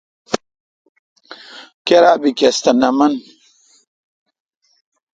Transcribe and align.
کیراب 1.85 2.17
بی 2.21 2.31
کس 2.37 2.55
تھ 2.63 2.69
نہ 2.79 2.89
من۔ 2.97 3.13